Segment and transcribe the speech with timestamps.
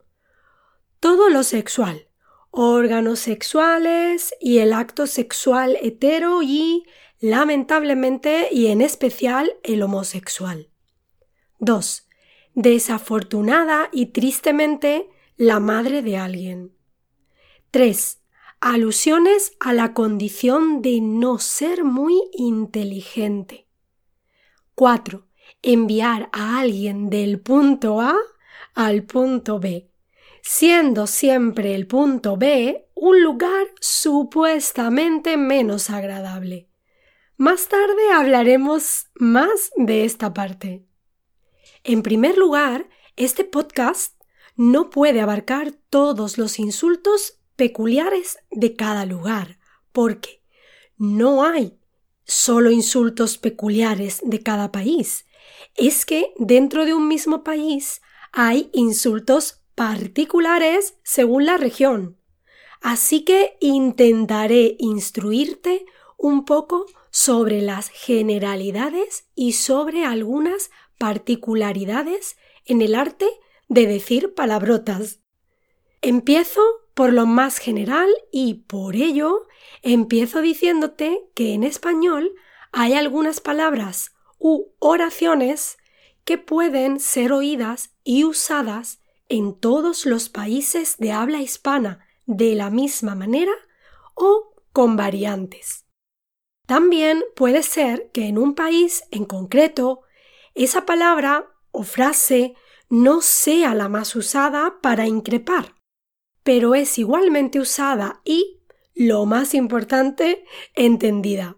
[1.00, 2.08] todo lo sexual,
[2.50, 6.84] órganos sexuales y el acto sexual hetero y,
[7.20, 10.70] lamentablemente y en especial, el homosexual.
[11.58, 12.08] 2.
[12.55, 16.72] Desafortunada y tristemente la madre de alguien.
[17.70, 18.20] 3.
[18.60, 23.68] Alusiones a la condición de no ser muy inteligente.
[24.74, 25.27] 4.
[25.62, 28.16] Enviar a alguien del punto A
[28.74, 29.88] al punto B
[30.42, 36.69] siendo siempre el punto B un lugar supuestamente menos agradable.
[37.36, 40.84] Más tarde hablaremos más de esta parte.
[41.84, 44.20] En primer lugar, este podcast
[44.57, 49.61] no puede abarcar todos los insultos peculiares de cada lugar,
[49.92, 50.42] porque
[50.96, 51.79] no hay
[52.24, 55.24] solo insultos peculiares de cada país.
[55.77, 58.02] Es que dentro de un mismo país
[58.33, 62.18] hay insultos particulares según la región.
[62.80, 72.96] Así que intentaré instruirte un poco sobre las generalidades y sobre algunas particularidades en el
[72.96, 73.28] arte
[73.68, 75.20] de decir palabrotas.
[76.02, 76.61] Empiezo
[76.94, 79.46] por lo más general y por ello
[79.83, 82.34] empiezo diciéndote que en español
[82.72, 85.78] hay algunas palabras u oraciones
[86.24, 92.70] que pueden ser oídas y usadas en todos los países de habla hispana de la
[92.70, 93.52] misma manera
[94.14, 95.86] o con variantes.
[96.66, 100.02] También puede ser que en un país en concreto
[100.55, 102.55] esa palabra o frase
[102.90, 105.74] no sea la más usada para increpar,
[106.42, 108.62] pero es igualmente usada y,
[108.94, 110.44] lo más importante,
[110.74, 111.56] entendida.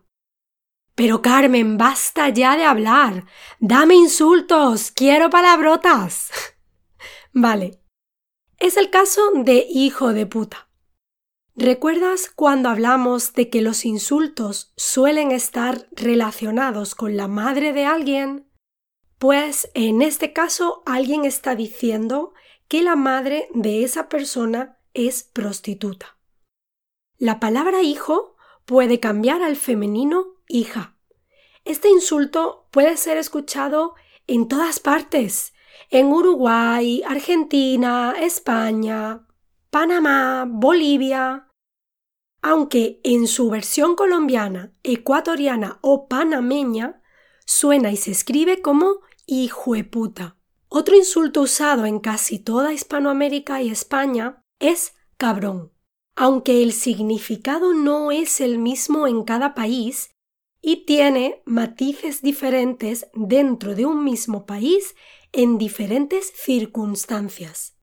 [0.94, 3.25] Pero Carmen, basta ya de hablar.
[3.59, 4.91] Dame insultos.
[4.91, 6.30] Quiero palabrotas.
[7.32, 7.80] Vale.
[8.58, 10.68] Es el caso de hijo de puta.
[11.54, 18.50] ¿Recuerdas cuando hablamos de que los insultos suelen estar relacionados con la madre de alguien?
[19.18, 22.32] Pues en este caso alguien está diciendo
[22.68, 26.16] que la madre de esa persona es prostituta.
[27.18, 30.97] La palabra hijo puede cambiar al femenino hija.
[31.64, 33.94] Este insulto puede ser escuchado
[34.26, 35.52] en todas partes,
[35.91, 39.26] en Uruguay, Argentina, España,
[39.70, 41.48] Panamá, Bolivia.
[42.42, 47.03] Aunque en su versión colombiana, ecuatoriana o panameña
[47.44, 50.36] suena y se escribe como hijueputa.
[50.69, 55.72] Otro insulto usado en casi toda Hispanoamérica y España es cabrón.
[56.14, 60.10] Aunque el significado no es el mismo en cada país
[60.62, 64.95] y tiene matices diferentes dentro de un mismo país
[65.33, 67.77] en diferentes circunstancias.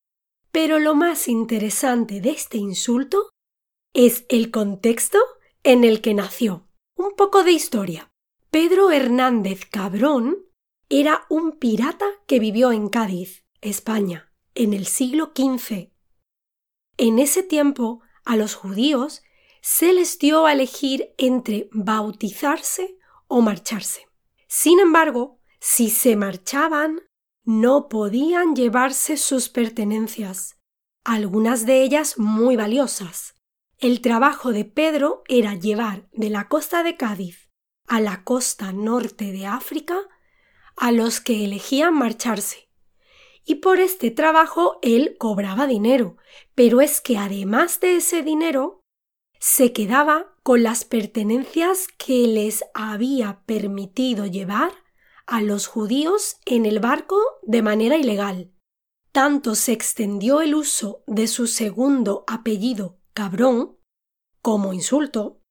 [0.52, 3.30] Pero lo más interesante de este insulto
[3.94, 5.20] es el contexto
[5.64, 6.68] en el que nació.
[6.96, 8.10] Un poco de historia.
[8.52, 10.38] Pedro Hernández Cabrón
[10.90, 15.92] era un pirata que vivió en Cádiz, España, en el siglo XV.
[16.98, 19.22] En ese tiempo, a los judíos
[19.70, 22.98] se les dio a elegir entre bautizarse
[23.28, 24.08] o marcharse.
[24.48, 27.02] Sin embargo, si se marchaban,
[27.44, 30.58] no podían llevarse sus pertenencias,
[31.04, 33.36] algunas de ellas muy valiosas.
[33.78, 37.50] El trabajo de Pedro era llevar de la costa de Cádiz
[37.88, 40.00] a la costa norte de África
[40.78, 42.70] a los que elegían marcharse.
[43.44, 46.16] Y por este trabajo él cobraba dinero,
[46.56, 48.86] pero es que además de ese dinero,
[49.40, 54.72] se quedaba con las pertenencias que les había permitido llevar
[55.26, 58.52] a los judíos en el barco de manera ilegal.
[59.12, 63.78] Tanto se extendió el uso de su segundo apellido, cabrón,
[64.42, 65.42] como insulto,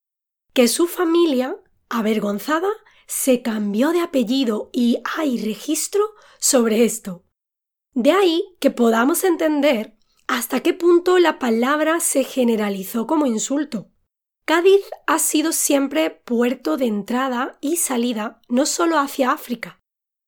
[0.55, 1.57] que su familia,
[1.89, 2.69] avergonzada,
[3.07, 6.03] se cambió de apellido y hay registro
[6.39, 7.25] sobre esto.
[7.93, 9.96] De ahí que podamos entender
[10.27, 13.91] hasta qué punto la palabra se generalizó como insulto.
[14.45, 19.81] Cádiz ha sido siempre puerto de entrada y salida no solo hacia África,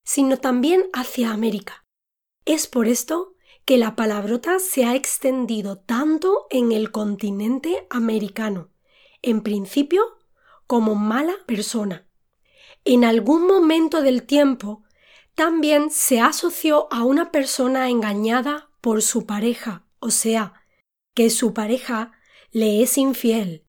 [0.04, 1.84] sino también hacia América.
[2.44, 3.34] Es por esto
[3.64, 8.70] que la palabrota se ha extendido tanto en el continente americano,
[9.22, 10.02] en principio
[10.66, 12.08] como mala persona.
[12.84, 14.84] En algún momento del tiempo
[15.34, 20.54] también se asoció a una persona engañada por su pareja, o sea,
[21.14, 22.12] que su pareja
[22.50, 23.64] le es infiel.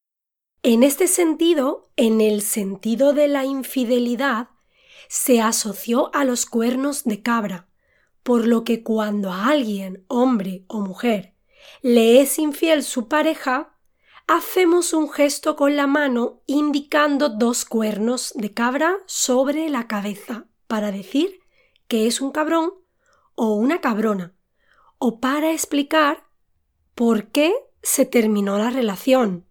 [0.62, 4.50] En este sentido, en el sentido de la infidelidad,
[5.08, 7.68] se asoció a los cuernos de cabra,
[8.22, 11.34] por lo que cuando a alguien, hombre o mujer,
[11.82, 13.76] le es infiel su pareja,
[14.26, 20.92] hacemos un gesto con la mano indicando dos cuernos de cabra sobre la cabeza para
[20.92, 21.40] decir
[21.88, 22.74] que es un cabrón
[23.34, 24.36] o una cabrona,
[25.00, 26.28] o para explicar
[26.94, 27.52] por qué
[27.82, 29.46] se terminó la relación.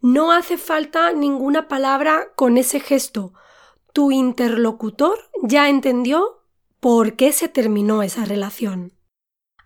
[0.00, 3.34] No hace falta ninguna palabra con ese gesto.
[3.92, 6.44] Tu interlocutor ya entendió
[6.80, 8.92] por qué se terminó esa relación.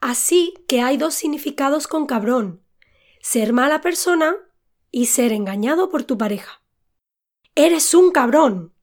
[0.01, 2.63] Así que hay dos significados con cabrón.
[3.21, 4.37] Ser mala persona
[4.91, 6.63] y ser engañado por tu pareja.
[7.55, 8.75] Eres un cabrón.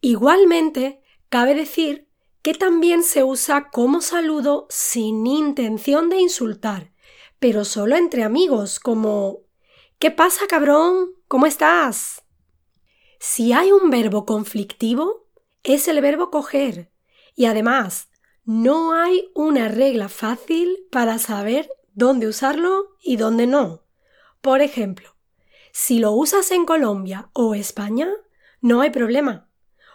[0.00, 2.08] Igualmente, cabe decir
[2.42, 6.92] que también se usa como saludo sin intención de insultar,
[7.38, 9.42] pero solo entre amigos, como
[10.02, 11.14] ¿Qué pasa, cabrón?
[11.28, 12.24] ¿Cómo estás?
[13.20, 15.28] Si hay un verbo conflictivo,
[15.62, 16.90] es el verbo coger.
[17.36, 18.08] Y además,
[18.44, 23.84] no hay una regla fácil para saber dónde usarlo y dónde no.
[24.40, 25.14] Por ejemplo,
[25.70, 28.10] si lo usas en Colombia o España,
[28.60, 29.48] no hay problema,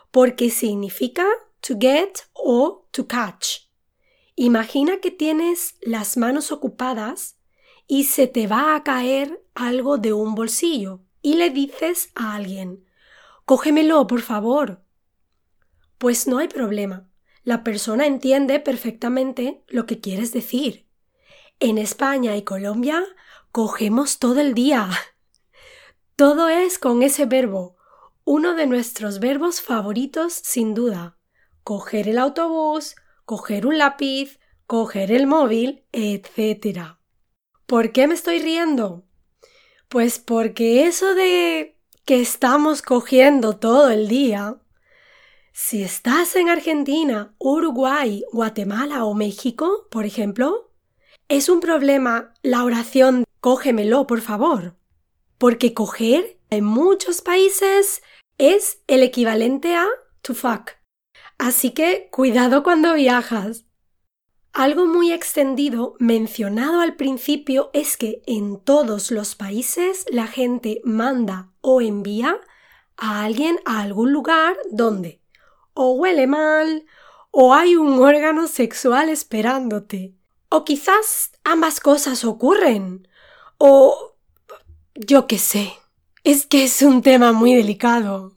[0.10, 1.28] porque significa
[1.62, 3.68] to get o to catch.
[4.36, 7.38] Imagina que tienes las manos ocupadas
[7.88, 12.86] y se te va a caer algo de un bolsillo y le dices a alguien
[13.46, 14.84] Cógemelo, por favor.
[15.98, 17.10] Pues no hay problema.
[17.44, 20.86] La persona entiende perfectamente lo que quieres decir.
[21.62, 23.06] En España y Colombia
[23.54, 24.90] cogemos todo el día.
[26.18, 27.78] Todo es con ese verbo,
[28.26, 31.17] uno de nuestros verbos favoritos sin duda.
[31.68, 36.96] Coger el autobús, coger un lápiz, coger el móvil, etc.
[37.66, 39.04] ¿Por qué me estoy riendo?
[39.90, 44.62] Pues porque eso de que estamos cogiendo todo el día,
[45.52, 50.72] si estás en Argentina, Uruguay, Guatemala o México, por ejemplo,
[51.28, 54.78] es un problema la oración cógemelo, por favor.
[55.38, 58.02] Porque coger en muchos países
[58.38, 59.86] es el equivalente a
[60.22, 60.77] to fuck.
[61.38, 63.66] Así que cuidado cuando viajas.
[64.54, 71.52] Algo muy extendido mencionado al principio es que en todos los países la gente manda
[71.62, 72.40] o envía
[72.96, 75.22] a alguien a algún lugar donde
[75.76, 76.86] o huele mal
[77.32, 80.16] o hay un órgano sexual esperándote.
[80.50, 83.08] O quizás ambas cosas ocurren.
[83.60, 84.16] O
[84.96, 85.74] yo qué sé.
[86.24, 88.36] Es que es un tema muy delicado.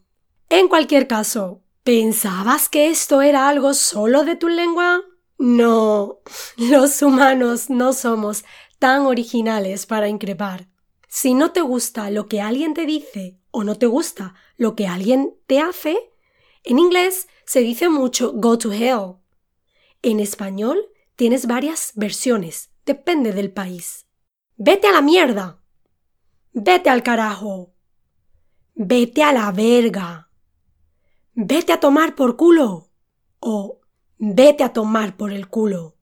[0.49, 5.01] En cualquier caso, ¿pensabas que esto era algo solo de tu lengua?
[5.37, 6.19] No,
[6.57, 8.45] los humanos no somos
[8.79, 10.67] tan originales para increpar.
[11.07, 14.87] Si no te gusta lo que alguien te dice o no te gusta lo que
[14.87, 15.97] alguien te hace,
[16.63, 19.17] en inglés se dice mucho go to hell.
[20.01, 20.79] En español
[21.15, 24.07] tienes varias versiones, depende del país.
[24.55, 25.61] Vete a la mierda.
[26.53, 27.73] Vete al carajo.
[28.73, 30.30] Vete a la verga.
[31.33, 32.89] Vete a tomar por culo.
[33.39, 33.81] O
[34.17, 35.95] Vete a tomar por el culo.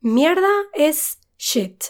[0.00, 1.84] Mierda es shit.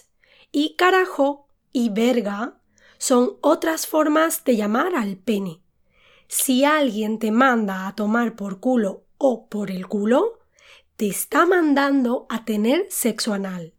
[0.53, 2.61] Y carajo y verga
[2.99, 5.61] son otras formas de llamar al pene.
[6.29, 10.39] Si alguien te manda a tomar por culo o por el culo,
[10.97, 13.75] te está mandando a tener sexo anal.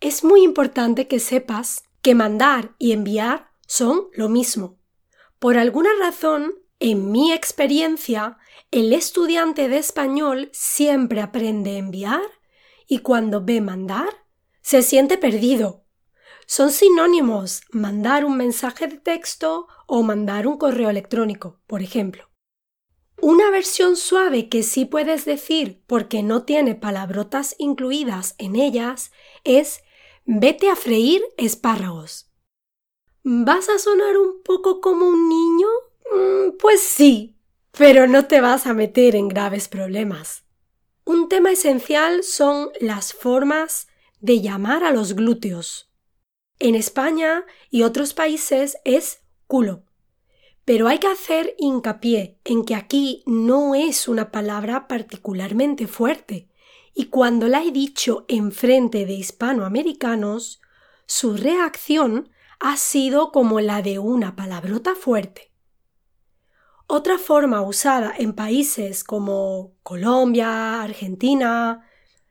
[0.00, 4.78] Es muy importante que sepas que mandar y enviar son lo mismo.
[5.40, 8.38] Por alguna razón, En mi experiencia,
[8.70, 12.22] el estudiante de español siempre aprende a enviar
[12.86, 14.26] y cuando ve mandar,
[14.62, 15.84] se siente perdido.
[16.46, 22.30] Son sinónimos mandar un mensaje de texto o mandar un correo electrónico, por ejemplo.
[23.20, 29.10] Una versión suave que sí puedes decir porque no tiene palabrotas incluidas en ellas
[29.42, 29.82] es
[30.24, 32.30] vete a freír espárragos.
[33.24, 35.66] ¿Vas a sonar un poco como un niño?
[36.68, 37.34] Pues sí,
[37.72, 40.44] pero no te vas a meter en graves problemas.
[41.06, 43.88] Un tema esencial son las formas
[44.20, 45.90] de llamar a los glúteos.
[46.58, 49.84] En España y otros países es culo.
[50.66, 56.50] Pero hay que hacer hincapié en que aquí no es una palabra particularmente fuerte,
[56.94, 60.60] y cuando la he dicho en frente de hispanoamericanos,
[61.06, 62.28] su reacción
[62.60, 65.47] ha sido como la de una palabrota fuerte.
[66.90, 71.86] Otra forma usada en países como Colombia, Argentina,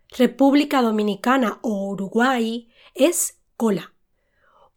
[0.10, 3.94] República Dominicana o Uruguay es cola.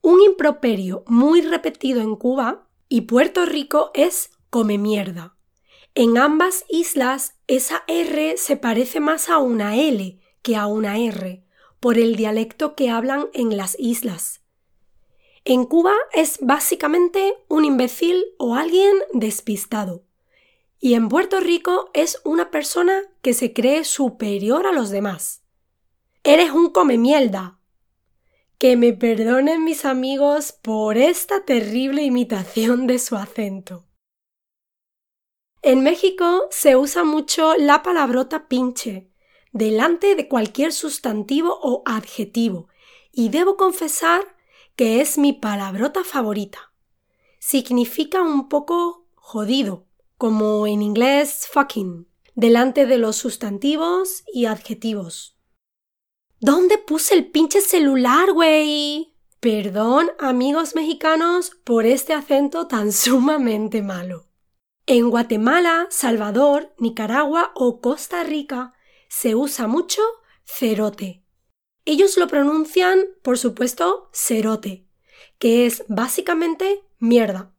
[0.02, 5.34] Un improperio muy repetido en Cuba y Puerto Rico es come mierda.
[5.94, 11.42] En ambas islas esa R se parece más a una L que a una R,
[11.80, 14.39] por el dialecto que hablan en las islas.
[15.44, 20.04] En Cuba es básicamente un imbécil o alguien despistado.
[20.78, 25.42] Y en Puerto Rico es una persona que se cree superior a los demás.
[26.25, 27.59] Eres un come mierda.
[28.59, 33.87] Que me perdonen mis amigos por esta terrible imitación de su acento.
[35.62, 39.11] En México se usa mucho la palabrota pinche
[39.52, 42.68] delante de cualquier sustantivo o adjetivo,
[43.12, 44.23] y debo confesar
[44.80, 46.72] que es mi palabrota favorita.
[47.38, 49.84] Significa un poco jodido,
[50.16, 55.37] como en inglés fucking, delante de los sustantivos y adjetivos.
[56.38, 59.14] ¿Dónde puse el pinche celular, güey?
[59.38, 64.30] Perdón, amigos mexicanos, por este acento tan sumamente malo.
[64.87, 68.72] En Guatemala, Salvador, Nicaragua o Costa Rica
[69.10, 70.00] se usa mucho
[70.46, 71.22] cerote,
[71.90, 74.87] ellos lo pronuncian, por supuesto, cerote,
[75.38, 77.52] que es básicamente mierda,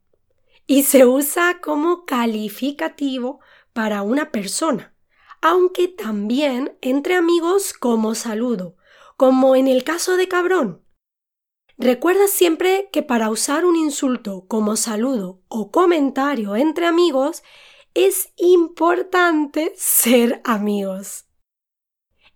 [0.66, 3.40] y se usa como calificativo
[3.72, 4.94] para una persona,
[5.40, 8.76] aunque también entre amigos como saludo,
[9.16, 10.82] como en el caso de cabrón.
[11.78, 17.42] Recuerda siempre que para usar un insulto como saludo o comentario entre amigos
[17.94, 21.26] es importante ser amigos.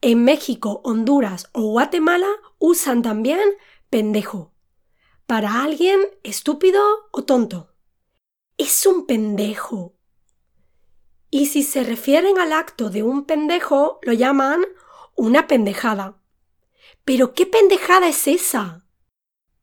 [0.08, 2.28] En México, Honduras o Guatemala
[2.60, 3.40] usan también
[3.90, 4.52] pendejo.
[5.26, 7.74] Para alguien estúpido o tonto.
[8.56, 9.96] Es un pendejo.
[11.28, 14.64] Y si se refieren al acto de un pendejo, lo llaman
[15.16, 16.22] una pendejada.
[17.04, 18.86] ¿Pero qué pendejada es esa?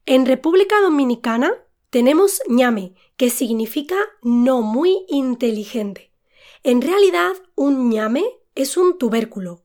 [0.06, 1.54] En República Dominicana
[1.90, 6.12] tenemos ñame, que significa no muy inteligente.
[6.64, 9.63] En realidad, un ñame es un tubérculo,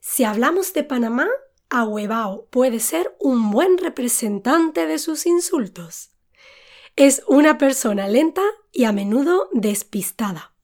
[0.00, 1.28] Si hablamos de Panamá,
[1.70, 6.10] Ahuevao puede ser un buen representante de sus insultos.
[6.96, 8.42] Es una persona lenta
[8.72, 10.54] y a menudo despistada.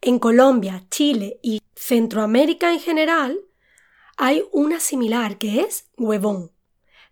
[0.00, 3.40] En Colombia, Chile y Centroamérica en general
[4.16, 6.52] hay una similar que es huevón.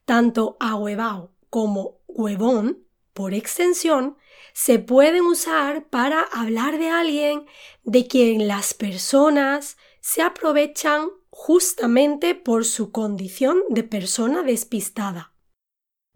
[0.04, 4.16] Tanto ahuevao como huevón, por extensión,
[4.58, 7.46] se pueden usar para hablar de alguien
[7.84, 15.32] de quien las personas se aprovechan justamente por su condición de persona despistada.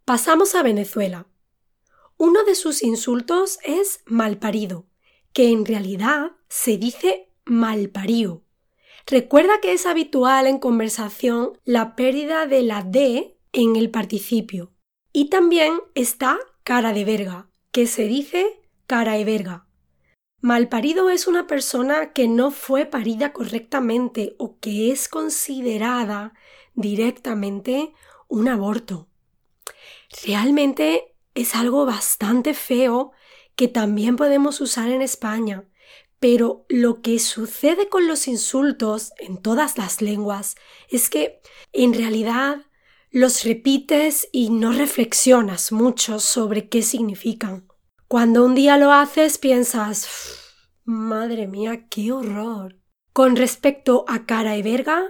[0.05, 1.29] Pasamos a Venezuela.
[2.17, 4.89] Uno de sus insultos es malparido,
[5.33, 8.43] que en realidad se dice malparío.
[9.07, 14.73] Recuerda que es habitual en conversación la pérdida de la D en el participio.
[15.13, 19.67] Y también está cara de verga, que se dice cara y verga.
[20.41, 26.35] Malparido es una persona que no fue parida correctamente o que es considerada
[26.75, 27.95] directamente
[28.29, 29.09] un aborto.
[30.26, 33.12] Realmente es algo bastante feo
[33.57, 35.64] que también podemos usar en España,
[36.19, 40.57] pero lo que sucede con los insultos en todas las lenguas
[40.88, 41.41] es que
[41.73, 42.67] en realidad
[43.12, 47.69] los repites y no reflexionas mucho sobre qué significan.
[48.09, 50.09] Cuando un día lo haces piensas,
[50.85, 52.78] madre mía, qué horror.
[53.12, 55.02] Con respecto a cara y verga,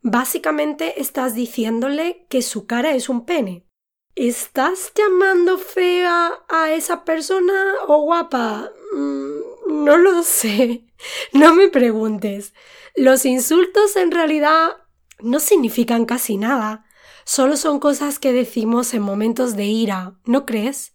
[0.00, 3.66] básicamente estás diciéndole que su cara es un pene.
[4.14, 8.70] ¿Estás llamando fea a esa persona o guapa?
[8.94, 10.86] Mm, no lo sé.
[11.32, 12.54] No me preguntes.
[12.94, 14.76] Los insultos en realidad
[15.18, 16.84] no significan casi nada.
[17.24, 20.94] Solo son cosas que decimos en momentos de ira, ¿no crees?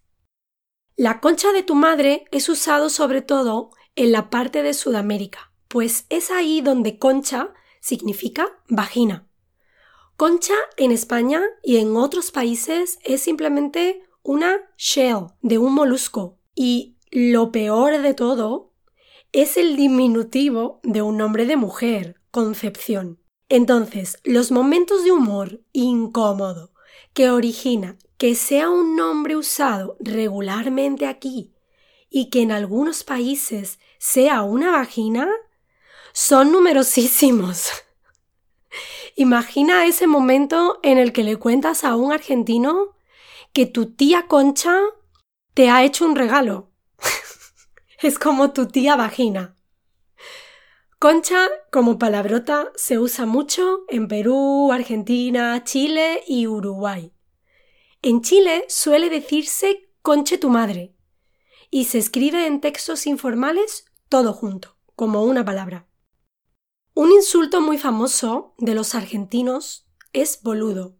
[0.96, 6.06] La concha de tu madre es usado sobre todo en la parte de Sudamérica, pues
[6.10, 9.28] es ahí donde concha significa vagina.
[10.16, 16.98] Concha en España y en otros países es simplemente una shell de un molusco y
[17.12, 18.74] lo peor de todo
[19.32, 23.20] es el diminutivo de un nombre de mujer, Concepción.
[23.50, 26.72] Entonces, los momentos de humor incómodo
[27.14, 31.54] que origina que sea un nombre usado regularmente aquí
[32.10, 35.30] y que en algunos países sea una vagina
[36.14, 37.72] son numerosísimos.
[39.16, 42.96] Imagina ese momento en el que le cuentas a un argentino
[43.54, 44.80] que tu tía Concha
[45.54, 46.72] te ha hecho un regalo.
[48.02, 49.57] es como tu tía vagina.
[51.00, 57.14] Concha como palabrota se usa mucho en Perú, Argentina, Chile y Uruguay.
[58.02, 60.96] En Chile suele decirse conche tu madre
[61.70, 65.88] y se escribe en textos informales todo junto, como una palabra.
[66.96, 70.98] Un insulto muy famoso de los argentinos es boludo,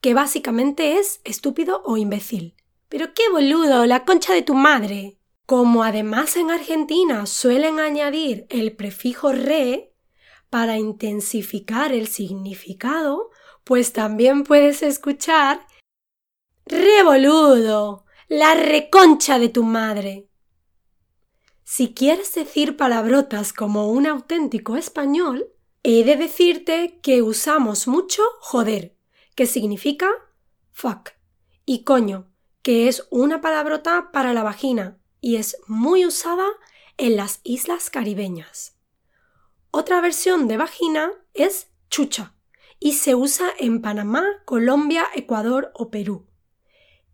[0.00, 2.56] que básicamente es estúpido o imbécil.
[2.88, 5.17] Pero qué boludo, la concha de tu madre.
[5.48, 9.94] Como además en Argentina suelen añadir el prefijo re
[10.50, 13.30] para intensificar el significado,
[13.64, 15.66] pues también puedes escuchar
[16.66, 20.28] re boludo, la reconcha de tu madre.
[21.64, 25.46] Si quieres decir palabrotas como un auténtico español,
[25.82, 28.98] he de decirte que usamos mucho joder,
[29.34, 30.10] que significa
[30.72, 31.12] fuck,
[31.64, 36.46] y coño, que es una palabrota para la vagina y es muy usada
[36.96, 38.76] en las islas caribeñas.
[39.70, 42.34] Otra versión de vagina es chucha
[42.80, 46.26] y se usa en Panamá, Colombia, Ecuador o Perú.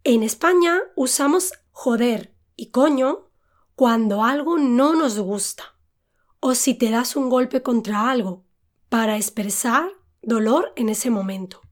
[0.05, 3.31] En España usamos joder y coño
[3.75, 5.75] cuando algo no nos gusta
[6.41, 8.45] o si te das un golpe contra algo
[8.91, 11.63] para expresar dolor en ese momento.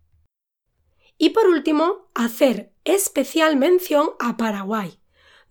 [1.19, 4.99] Y por último, hacer especial mención a Paraguay,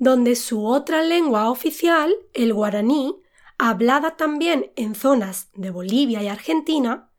[0.02, 3.22] donde su otra lengua oficial, el guaraní,
[3.60, 7.12] hablada también en zonas de Bolivia y Argentina,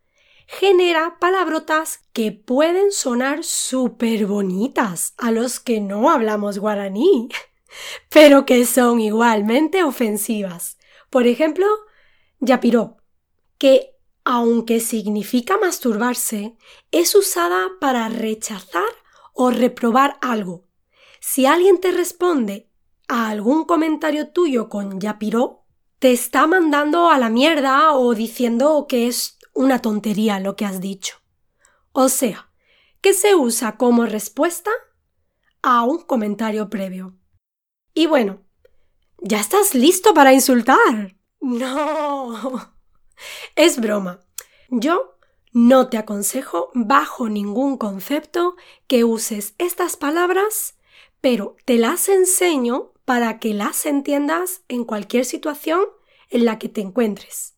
[0.49, 7.29] genera palabrotas que pueden sonar súper bonitas a los que no hablamos guaraní
[8.11, 10.77] pero que son igualmente ofensivas.
[11.09, 11.67] Por ejemplo,
[12.41, 12.97] yapiró,
[13.59, 16.57] que aunque significa masturbarse,
[16.91, 18.83] es usada para rechazar
[19.35, 20.67] o reprobar algo.
[21.21, 22.72] Si alguien te responde
[23.13, 25.67] a algún comentario tuyo con yapiró,
[25.99, 30.81] te está mandando a la mierda o diciendo que es una tontería lo que has
[30.81, 31.17] dicho.
[31.93, 32.51] O sea,
[33.03, 34.71] que se usa como respuesta
[35.61, 37.19] a un comentario previo.
[37.93, 38.47] Y bueno,
[39.19, 41.15] ¿ya estás listo para insultar?
[41.39, 42.73] No.
[43.57, 44.21] Es broma.
[44.71, 45.19] Yo
[45.53, 50.79] no te aconsejo bajo ningún concepto que uses estas palabras,
[51.21, 55.81] pero te las enseño para que las entiendas en cualquier situación
[56.31, 57.57] en la que te encuentres.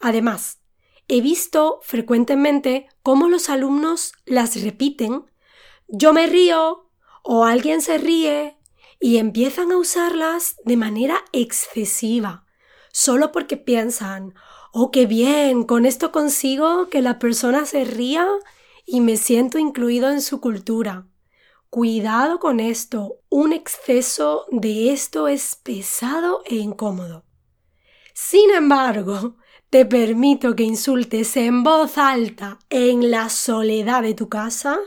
[0.00, 0.60] Además,
[1.08, 5.26] he visto frecuentemente cómo los alumnos las repiten
[5.88, 6.90] yo me río
[7.22, 8.58] o alguien se ríe
[9.00, 12.46] y empiezan a usarlas de manera excesiva,
[12.90, 14.34] solo porque piensan,
[14.72, 18.26] oh, qué bien, con esto consigo que la persona se ría
[18.86, 21.06] y me siento incluido en su cultura.
[21.74, 27.24] Cuidado con esto, un exceso de esto es pesado e incómodo.
[28.12, 29.34] Sin embargo,
[29.70, 34.78] te permito que insultes en voz alta en la soledad de tu casa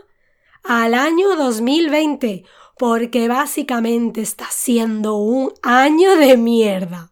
[0.64, 2.46] al año 2020
[2.80, 7.12] porque básicamente está siendo un año de mierda.